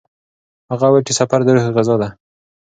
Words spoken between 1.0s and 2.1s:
چې سفر د روح غذا ده.